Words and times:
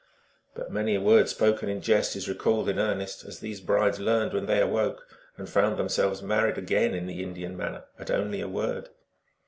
But 0.55 0.71
many 0.71 0.95
a 0.95 0.99
word 0.99 1.29
spoken 1.29 1.69
in 1.69 1.79
jest 1.79 2.15
is 2.15 2.27
recalled 2.27 2.67
in 2.67 2.79
ear 2.79 2.95
nest, 2.95 3.23
as 3.23 3.37
these 3.39 3.61
brides 3.61 3.99
learned 3.99 4.33
when 4.33 4.47
they 4.47 4.59
awoke, 4.59 5.05
and 5.37 5.47
found 5.47 5.77
themselves 5.77 6.23
married 6.23 6.57
again 6.57 6.95
in 6.95 7.05
the 7.05 7.21
Indian 7.21 7.55
man 7.55 7.73
ner, 7.73 7.83
at 7.99 8.09
only 8.09 8.41
a 8.41 8.47
word. 8.47 8.89